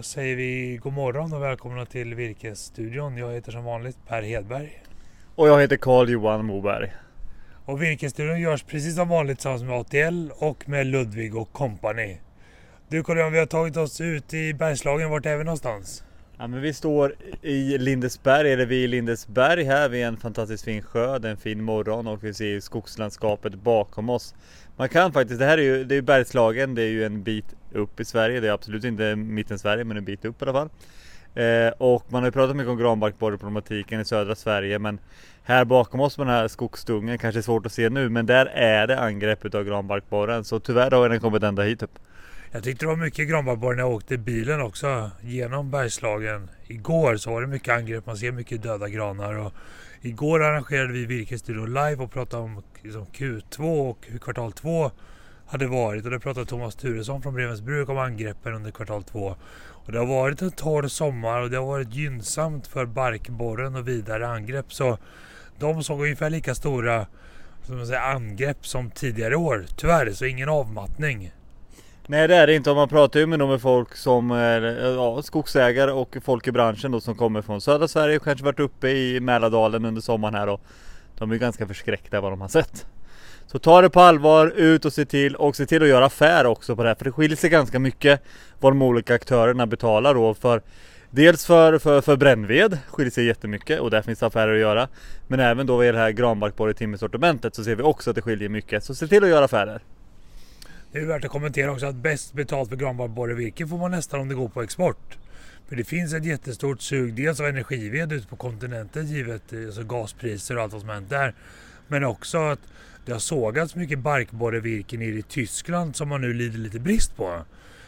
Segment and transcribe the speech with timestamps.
[0.00, 3.16] då säger vi god morgon och välkomna till Virkesstudion.
[3.16, 4.82] Jag heter som vanligt Per Hedberg.
[5.34, 6.92] Och jag heter Carl Johan Moberg.
[7.64, 12.16] Och Virkesstudion görs precis som vanligt tillsammans med ATL och med Ludvig och Company.
[12.88, 15.10] Du Carl vi har tagit oss ut i Bergslagen.
[15.10, 16.04] Vart är vi någonstans?
[16.40, 20.64] Ja, men vi står i Lindesberg, eller vi är i Lindesberg här vid en fantastiskt
[20.64, 21.18] fin sjö.
[21.18, 24.34] Det är en fin morgon och vi ser skogslandskapet bakom oss.
[24.76, 27.44] Man kan faktiskt, det här är ju, det är Bergslagen, det är ju en bit
[27.72, 28.40] upp i Sverige.
[28.40, 30.68] Det är absolut inte mitten Sverige men en bit upp i alla fall.
[31.34, 34.98] Eh, och man har ju pratat mycket om granbarkborreproblematiken i södra Sverige men
[35.42, 38.86] här bakom oss med den här skogsdungen, kanske svårt att se nu, men där är
[38.86, 40.44] det angrepp utav granbarkborren.
[40.44, 41.98] Så tyvärr har den kommit ända hit upp.
[42.52, 46.50] Jag tyckte det var mycket granbarkborre när jag åkte bilen också genom Bergslagen.
[46.66, 49.34] Igår så var det mycket angrepp, man ser mycket döda granar.
[49.34, 49.52] Och
[50.00, 54.90] igår arrangerade vi Virkesstudio live och pratade om liksom Q2 och hur kvartal 2
[55.46, 56.04] hade varit.
[56.04, 59.36] Och det pratade Thomas Turesson från Brevens Bruk om angreppen under kvartal 2.
[59.62, 63.88] Och det har varit en torr sommar och det har varit gynnsamt för barkborren och
[63.88, 64.72] vidare angrepp.
[64.72, 64.98] Så
[65.58, 67.06] de såg ungefär lika stora
[67.62, 69.64] som man säger, angrepp som tidigare år.
[69.76, 71.32] Tyvärr, så ingen avmattning.
[72.10, 72.74] Nej det är det inte.
[72.74, 74.62] Man pratar ju med, med folk som är
[74.94, 78.60] ja, skogsägare och folk i branschen då som kommer från södra Sverige och kanske varit
[78.60, 80.60] uppe i Mälardalen under sommaren här och
[81.18, 82.86] de är ganska förskräckta vad de har sett.
[83.46, 86.46] Så ta det på allvar, ut och se till och se till att göra affär
[86.46, 86.94] också på det här.
[86.94, 88.22] För det skiljer sig ganska mycket
[88.60, 90.62] vad de olika aktörerna betalar då för
[91.10, 94.88] Dels för, för, för brännved skiljer sig jättemycket och där finns affärer att göra.
[95.28, 98.48] Men även då i det här granbarkborre timmersortimentet så ser vi också att det skiljer
[98.48, 98.84] mycket.
[98.84, 99.82] Så se till att göra affärer.
[100.92, 104.28] Det är värt att kommentera också att bäst betalt för granbarkborrevirke får man nästan om
[104.28, 105.18] det går på export.
[105.68, 109.82] För det finns ett jättestort sug, dels av energived ute på kontinenten givet eh, alltså
[109.84, 111.34] gaspriser och allt vad som hänt där.
[111.88, 112.60] Men också att
[113.04, 117.44] det har sågats mycket barkborrevirke nere i Tyskland som man nu lider lite brist på.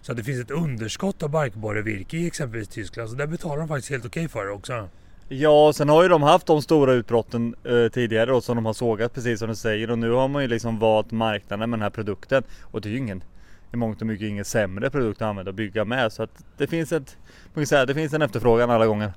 [0.00, 3.10] Så att det finns ett underskott av barkborrevirke i exempelvis Tyskland.
[3.10, 4.88] Så där betalar de faktiskt helt okej okay för det också.
[5.28, 8.72] Ja, sen har ju de haft de stora utbrotten eh, tidigare då, som de har
[8.72, 11.82] sågat precis som du säger och nu har man ju liksom valt marknaden med den
[11.82, 13.24] här produkten och det är ju ingen
[13.72, 16.66] i mångt och mycket ingen sämre produkt att använda och bygga med så att det
[16.66, 17.16] finns ett,
[17.54, 19.12] man kan säga, det finns en efterfrågan alla gånger.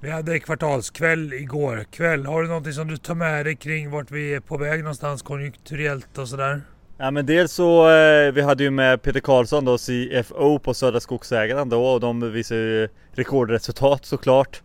[0.00, 2.26] Vi hade kvartalskväll igår kväll.
[2.26, 5.22] Har du någonting som du tar med dig kring vart vi är på väg någonstans
[5.22, 6.60] konjunkturellt och sådär?
[6.98, 11.00] Ja men dels så, eh, vi hade ju med Peter Karlsson då, CFO på Södra
[11.00, 14.62] Skogsägarna då och de visar ju rekordresultat såklart.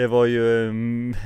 [0.00, 1.16] Det var ju mm,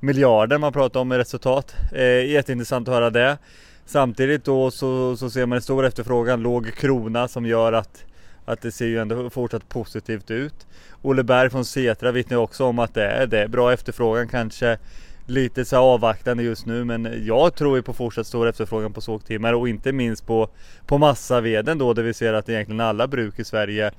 [0.00, 1.76] miljarder man pratade om i resultat.
[1.92, 3.38] Eh, jätteintressant att höra det.
[3.86, 8.04] Samtidigt då så, så ser man en stor efterfrågan, låg krona som gör att,
[8.44, 10.66] att det ser ju ändå fortsatt positivt ut.
[11.02, 14.78] Olle Berg från Setra vittnar också om att det är, det är bra efterfrågan kanske
[15.26, 19.54] lite så avvaktande just nu men jag tror ju på fortsatt stor efterfrågan på sågtimmer
[19.54, 20.48] och inte minst på,
[20.86, 23.90] på massaveden då där vi ser att egentligen alla bruk i Sverige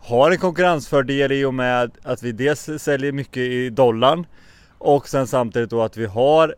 [0.00, 4.26] har en konkurrensfördel i och med att vi dels säljer mycket i dollarn
[4.78, 6.54] och sen samtidigt då att vi har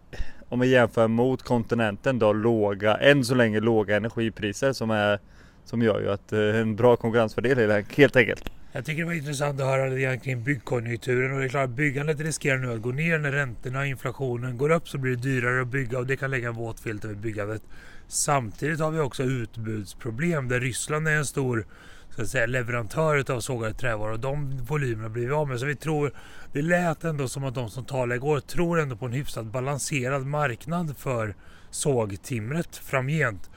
[0.48, 5.18] om vi jämför mot kontinenten då låga, än så länge låga energipriser som är
[5.64, 8.50] som gör ju att eh, en bra konkurrensfördel helt enkelt.
[8.72, 12.20] Jag tycker det var intressant att höra lite kring byggkonjunkturen och det är klart byggandet
[12.20, 15.62] riskerar nu att gå ner när räntorna och inflationen går upp så blir det dyrare
[15.62, 17.62] att bygga och det kan lägga en våt filt över byggandet.
[18.08, 21.66] Samtidigt har vi också utbudsproblem där Ryssland är en stor
[22.12, 25.60] ska säga, leverantör av sågade trävaror och de volymerna blir vi av med.
[25.60, 26.12] Så vi tror,
[26.52, 30.26] det lät ändå som att de som talade igår tror ändå på en hyfsat balanserad
[30.26, 31.34] marknad för
[31.70, 33.50] sågtimret framgent.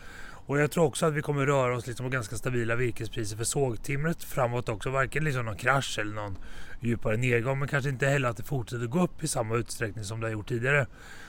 [0.47, 3.43] Och jag tror också att vi kommer röra oss liksom på ganska stabila virkespriser för
[3.43, 4.89] sågtimret framåt också.
[4.89, 6.37] Varken liksom någon krasch eller någon
[6.85, 10.19] djupare nedgång men kanske inte heller att det fortsätter gå upp i samma utsträckning som
[10.19, 10.87] det har gjort tidigare.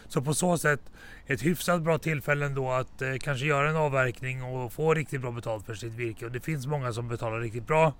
[0.08, 0.80] Så på så sätt
[1.26, 5.30] ett hyfsat bra tillfälle ändå att eh, kanske göra en avverkning och få riktigt bra
[5.30, 6.24] betalt för sitt virke.
[6.24, 7.94] Och det finns många som betalar riktigt bra.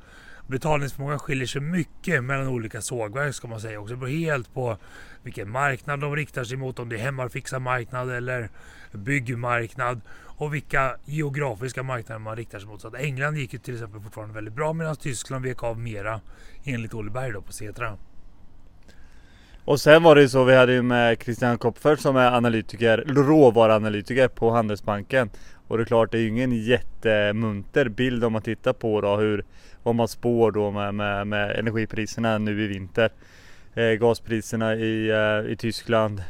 [0.46, 3.94] Betalningsförmågan skiljer sig mycket mellan olika sågverk ska man säga också.
[3.94, 4.78] Det beror helt på
[5.22, 6.78] vilken marknad de riktar sig mot.
[6.78, 8.50] Om det är hemmafixarmarknad eller
[8.92, 10.00] byggmarknad
[10.36, 12.80] och vilka geografiska marknader man riktar sig mot.
[12.80, 16.20] Så att England gick ju till exempel fortfarande väldigt bra medan Tyskland vek av mera
[16.64, 17.96] enligt Olle Berg då på Setra.
[19.64, 23.04] Och sen var det ju så, vi hade ju med Christian Kopfer som är analytiker,
[23.06, 25.30] råvaruanalytiker på Handelsbanken.
[25.68, 29.16] Och det är klart, det är ju ingen jättemunter bild om man tittar på då
[29.16, 29.44] hur,
[29.82, 33.10] vad man spår då med, med, med energipriserna nu i vinter.
[33.74, 36.22] Eh, gaspriserna i, eh, i Tyskland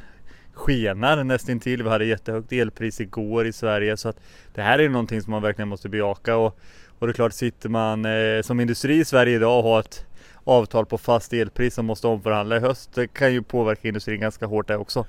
[0.52, 1.82] skenar nästintill.
[1.82, 4.20] Vi hade jättehögt elpris igår i Sverige så att
[4.54, 6.58] det här är någonting som man verkligen måste bejaka och,
[6.98, 10.06] och det är klart sitter man eh, som industri i Sverige idag och har ett
[10.46, 12.90] avtal på fast elpris som måste omförhandla i höst.
[12.94, 15.06] Det kan ju påverka industrin ganska hårt det också.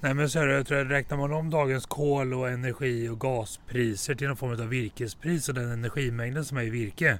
[0.00, 3.08] Nej men så är det, jag tror att räknar man om dagens kol och energi
[3.08, 7.18] och gaspriser till någon form av virkespris och den energimängden som är i virke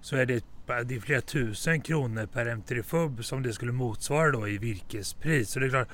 [0.00, 0.44] så är det,
[0.84, 5.50] det är flera tusen kronor per MTFUB som det skulle motsvara då i virkespris.
[5.50, 5.88] Så det är klart,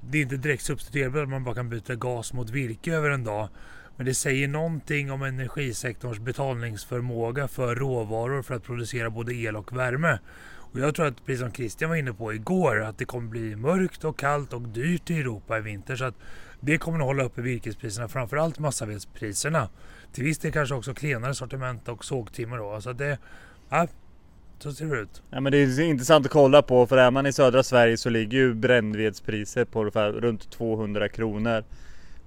[0.00, 3.24] det är inte direkt substituerbart att man bara kan byta gas mot virke över en
[3.24, 3.48] dag.
[3.96, 9.76] Men det säger någonting om energisektorns betalningsförmåga för råvaror för att producera både el och
[9.76, 10.18] värme.
[10.72, 13.56] Och jag tror att, precis som Christian var inne på igår, att det kommer bli
[13.56, 15.96] mörkt och kallt och dyrt i Europa i vinter.
[15.96, 16.14] Så att
[16.60, 19.68] det kommer att hålla uppe virkespriserna, framförallt massavedspriserna.
[20.12, 22.80] Till viss del kanske också klenare sortiment och sågtimmer då.
[22.80, 23.18] Så det,
[23.68, 23.86] ja,
[24.58, 25.22] så ser det ut.
[25.30, 28.10] Ja men det är intressant att kolla på för är man i södra Sverige så
[28.10, 31.64] ligger ju brännvedspriset på ungefär runt 200 kronor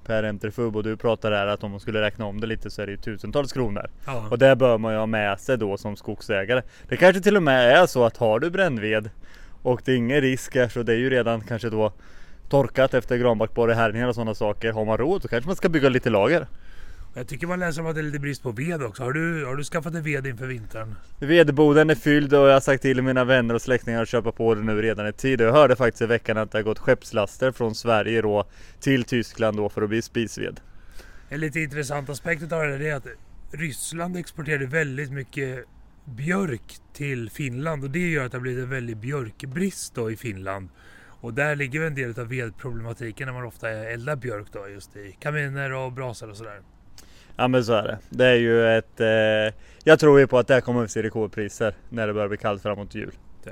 [0.05, 2.81] per MTFUB och du pratar där att om man skulle räkna om det lite så
[2.81, 3.89] är det ju tusentals kronor.
[4.05, 4.27] Ja.
[4.29, 6.61] Och det bör man ju ha med sig då som skogsägare.
[6.87, 9.09] Det kanske till och med är så att har du brännved
[9.61, 11.93] och det är ingen risk här så det är ju redan kanske då
[12.49, 14.71] torkat efter granbarkborrehärjningar och sådana saker.
[14.71, 16.47] Har man råd så kanske man ska bygga lite lager.
[17.13, 19.03] Jag tycker man läser om att det är lite brist på ved också.
[19.03, 20.95] Har du, har du skaffat dig ved inför vintern?
[21.19, 24.55] Vedboden är fylld och jag har sagt till mina vänner och släktingar att köpa på
[24.55, 25.41] det nu redan i tid.
[25.41, 28.45] Jag hörde faktiskt i veckan att det har gått skeppslaster från Sverige då
[28.79, 30.59] till Tyskland då för att bli spisved.
[31.29, 33.07] En lite intressant aspekt av det är att
[33.51, 35.65] Ryssland exporterade väldigt mycket
[36.05, 40.17] björk till Finland och det gör att det har blivit en väldig björkbrist då i
[40.17, 40.69] Finland.
[41.07, 45.15] Och där ligger en del av vedproblematiken när man ofta eldar björk då just i
[45.19, 46.61] kaminer och brasor och sådär.
[47.35, 47.99] Ja men så är det.
[48.09, 48.99] Det är ju ett...
[48.99, 52.37] Eh, jag tror ju på att det kommer att se rekordpriser när det börjar bli
[52.37, 53.11] kallt framåt jul.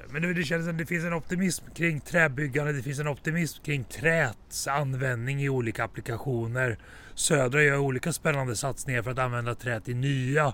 [0.09, 2.73] Men det, känns som det finns en optimism kring träbyggande.
[2.73, 6.77] Det finns en optimism kring träets användning i olika applikationer.
[7.15, 10.53] Södra gör olika spännande satsningar för att använda träet i nya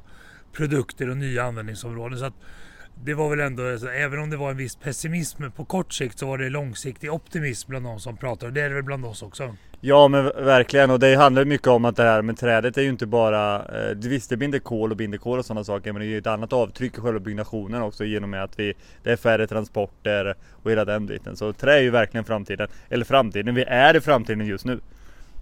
[0.54, 2.20] produkter och nya användningsområden.
[2.20, 2.34] Så att
[3.04, 6.20] det var väl ändå, alltså, även om det var en viss pessimism på kort sikt
[6.20, 9.06] så var det långsiktig optimism bland de som pratade Och det är det väl bland
[9.06, 9.56] oss också.
[9.88, 12.90] Ja men verkligen och det handlar mycket om att det här med trädet är ju
[12.90, 16.06] inte bara eh, Visst det binder kol och binder kol och sådana saker men det
[16.06, 18.74] är ju ett annat avtryck i själva byggnationen också genom att vi
[19.04, 21.38] Det är färre transporter och hela den biten.
[21.38, 22.68] Så trä är ju verkligen framtiden.
[22.90, 24.80] Eller framtiden, vi är i framtiden just nu.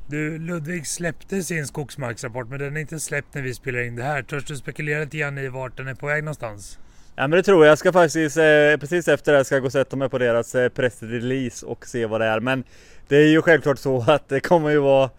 [0.07, 4.03] Du, Ludvig släppte sin skogsmarksrapport men den är inte släppt när vi spelar in det
[4.03, 4.23] här.
[4.23, 6.79] Törs du spekulera lite grann i vart den är på väg någonstans?
[7.15, 7.71] Ja men det tror jag.
[7.71, 8.43] Jag ska faktiskt eh,
[8.79, 11.87] precis efter det här ska jag gå och sätta mig på deras eh, pressrelease och
[11.87, 12.39] se vad det är.
[12.39, 12.63] Men
[13.07, 15.09] det är ju självklart så att det kommer ju vara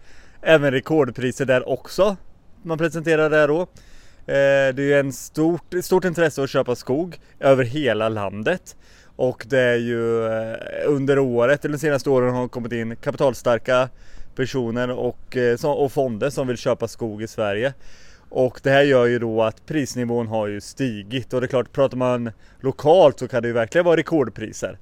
[0.41, 2.17] även rekordpriser där också.
[2.63, 3.61] Man presenterar det här då.
[3.61, 3.65] Eh,
[4.75, 8.75] det är ju en stort, stort intresse att köpa skog över hela landet.
[9.15, 13.89] Och det är ju eh, under året, eller de senaste åren har kommit in kapitalstarka
[14.35, 17.73] personer och, eh, och fonder som vill köpa skog i Sverige.
[18.35, 21.71] Och det här gör ju då att prisnivån har ju stigit och det är klart,
[21.71, 24.77] pratar man lokalt så kan det ju verkligen vara rekordpriser.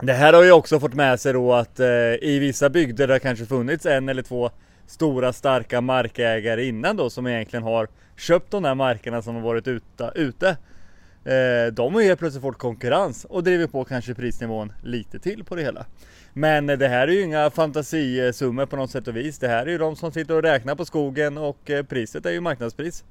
[0.00, 1.86] Det här har ju också fått med sig då att eh,
[2.22, 4.50] i vissa bygder där det kanske funnits en eller två
[4.86, 9.68] stora starka markägare innan då som egentligen har köpt de här markerna som har varit
[9.68, 10.12] ute.
[10.14, 10.48] ute.
[11.24, 15.44] Eh, de har ju helt plötsligt fått konkurrens och driver på kanske prisnivån lite till
[15.44, 15.86] på det hela.
[16.32, 19.38] Men det här är ju inga fantasisummor på något sätt och vis.
[19.38, 22.30] Det här är ju de som sitter och räknar på skogen och eh, priset är
[22.30, 23.04] ju marknadspris.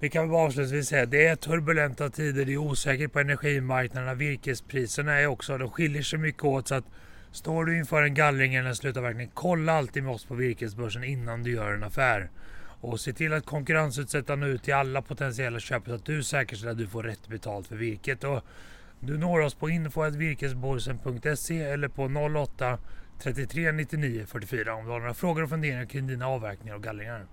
[0.00, 4.14] Vi kan bara avslutningsvis säga att det är turbulenta tider, det är osäkert på energimarknaderna,
[4.14, 6.84] virkespriserna är också, de skiljer sig mycket åt så att
[7.32, 11.42] står du inför en gallring eller en slutavverkning, kolla alltid med oss på virkesbörsen innan
[11.42, 12.30] du gör en affär.
[12.80, 16.78] Och se till att konkurrensutsätta nu till alla potentiella köpare så att du säkerställer att
[16.78, 18.24] du får rätt betalt för virket.
[18.24, 18.44] Och
[19.00, 22.78] du når oss på info.virkesborsen.se eller på 08
[23.22, 27.26] 33 99 44 om du har några frågor och funderingar kring dina avverkningar och gallringar.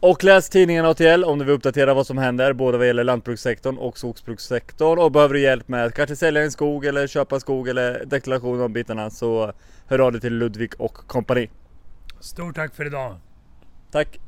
[0.00, 3.78] Och läs tidningen ATL om du vill uppdatera vad som händer både vad gäller lantbrukssektorn
[3.78, 4.98] och skogsbrukssektorn.
[4.98, 8.60] Och behöver du hjälp med att kanske sälja en skog eller köpa skog eller deklaration
[8.60, 9.52] om bitarna så
[9.86, 11.50] hör av dig till Ludvig och kompani.
[12.20, 13.16] Stort tack för idag!
[13.90, 14.20] Tack!